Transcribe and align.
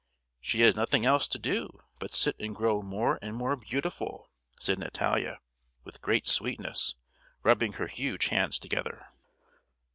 "She 0.39 0.61
has 0.61 0.75
nothing 0.75 1.05
else 1.05 1.27
to 1.27 1.37
do, 1.37 1.79
but 1.99 2.09
sit 2.11 2.35
and 2.39 2.55
grow 2.55 2.81
more 2.81 3.19
and 3.21 3.35
more 3.35 3.55
beautiful!" 3.55 4.31
said 4.59 4.79
Natalia 4.79 5.37
with 5.83 6.01
great 6.01 6.25
sweetness, 6.25 6.95
rubbing 7.43 7.73
her 7.73 7.85
huge 7.85 8.29
hands 8.29 8.57
together. 8.57 9.05